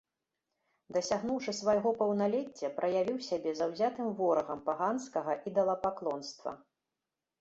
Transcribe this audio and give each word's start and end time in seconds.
Дасягнуўшы 0.95 1.51
свайго 1.57 1.89
паўналецця, 1.99 2.71
праявіў 2.79 3.17
сябе 3.29 3.49
заўзятым 3.61 4.07
ворагам 4.23 4.59
паганскага 4.71 5.31
ідалапаклонства. 5.53 6.51